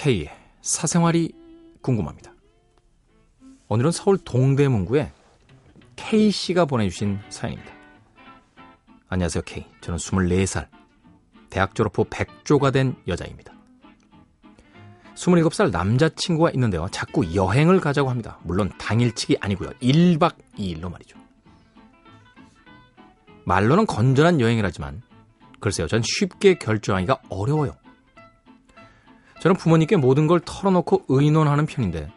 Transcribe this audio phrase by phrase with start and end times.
[0.00, 0.30] K의
[0.62, 1.30] 사생활이
[1.82, 2.32] 궁금합니다.
[3.68, 5.12] 오늘은 서울 동대문구에
[5.96, 7.70] K씨가 보내주신 사연입니다.
[9.10, 9.66] 안녕하세요, K.
[9.82, 10.68] 저는 24살.
[11.50, 13.52] 대학 졸업 후 백조가 된 여자입니다.
[15.16, 16.88] 27살 남자친구가 있는데요.
[16.90, 18.38] 자꾸 여행을 가자고 합니다.
[18.42, 19.68] 물론 당일치기 아니고요.
[19.82, 21.18] 1박 2일로 말이죠.
[23.44, 25.02] 말로는 건전한 여행이라지만
[25.60, 25.88] 글쎄요.
[25.88, 27.79] 전 쉽게 결정하기가 어려워요.
[29.40, 32.10] 저는 부모님께 모든 걸 털어놓고 의논하는 편인데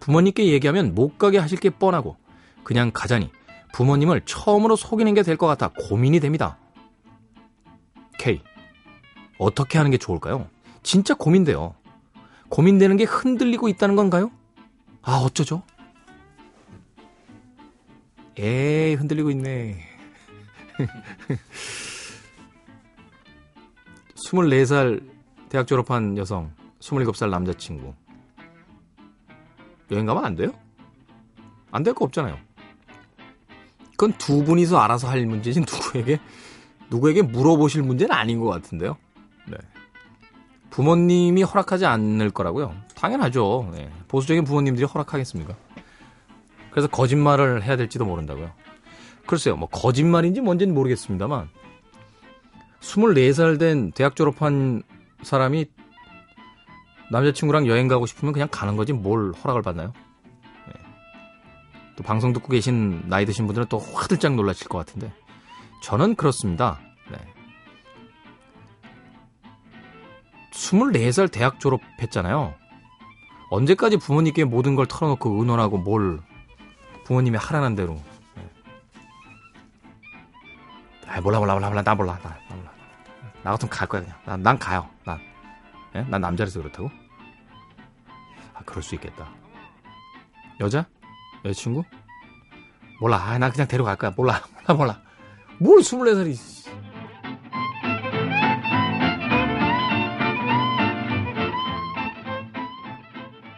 [0.00, 2.16] 부모님께 얘기하면 못 가게 하실 게 뻔하고
[2.64, 3.30] 그냥 가자니
[3.72, 6.58] 부모님을 처음으로 속이는 게 될 것 같아 고민이 됩니다.
[8.18, 8.42] K.
[9.38, 10.48] 어떻게 하는 게 좋을까요?
[10.82, 11.74] 진짜 고민돼요.
[12.48, 14.30] 고민되는 게 흔들리고 있다는 건가요?
[15.02, 15.62] 아, 어쩌죠?
[18.38, 19.78] 에이, 흔들리고 있네.
[24.16, 25.02] 24살
[25.48, 27.94] 대학 졸업한 여성, 27살 남자친구.
[29.90, 30.52] 여행 가면 안 돼요?
[31.70, 32.36] 안 될 거 없잖아요.
[33.92, 36.18] 그건 두 분이서 알아서 할 문제지 누구에게
[36.90, 38.96] 누구에게 물어보실 문제는 아닌 것 같은데요.
[39.48, 39.56] 네.
[40.70, 42.74] 부모님이 허락하지 않을 거라고요.
[42.94, 43.70] 당연하죠.
[43.72, 43.90] 네.
[44.08, 45.54] 보수적인 부모님들이 허락하겠습니까?
[46.70, 48.52] 그래서 거짓말을 해야 될지도 모른다고요.
[49.26, 51.48] 글쎄요, 뭐 거짓말인지 뭔지는 모르겠습니다만
[52.80, 54.82] 24살 된 대학 졸업한
[55.22, 55.66] 사람이
[57.10, 59.92] 남자친구랑 여행 가고 싶으면 그냥 가는 거지 뭘 허락을 받나요?
[60.66, 60.74] 네.
[61.96, 65.12] 또 방송 듣고 계신 나이 드신 분들은 또 화들짝 놀라실 것 같은데
[65.82, 66.80] 저는 그렇습니다.
[67.10, 67.18] 네.
[70.52, 72.54] 24살 대학 졸업했잖아요.
[73.50, 76.20] 언제까지 부모님께 모든 걸 털어놓고 의논하고 뭘
[77.04, 77.94] 부모님이 하라는 대로.
[78.34, 78.42] 네.
[81.06, 82.36] 아 몰라 몰라 몰라 몰라 나 몰라 나,
[83.42, 84.18] 나 같으면 갈 거야 그냥.
[84.24, 84.88] 난, 난 가요.
[85.04, 85.20] 난.
[85.94, 86.02] 예?
[86.02, 86.90] 난 남자라서 그렇다고?
[88.54, 89.28] 아 그럴 수 있겠다.
[90.60, 90.86] 여자?
[91.44, 91.84] 여자친구?
[93.00, 93.16] 몰라.
[93.16, 94.12] 아, 나 그냥 데려갈 거야.
[94.16, 94.42] 몰라.
[94.66, 95.02] 몰라 몰라.
[95.58, 96.57] 뭘 24살이